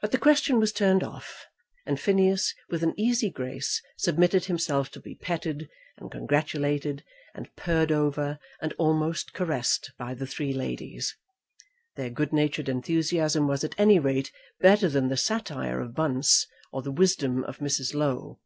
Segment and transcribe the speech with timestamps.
[0.00, 1.44] But the question was turned off,
[1.84, 5.68] and Phineas, with an easy grace, submitted himself to be petted,
[5.98, 7.04] and congratulated,
[7.34, 11.14] and purred over, and almost caressed by the three ladies,
[11.96, 16.80] Their good natured enthusiasm was at any rate better than the satire of Bunce, or
[16.80, 17.92] the wisdom of Mrs.
[17.92, 18.40] Low.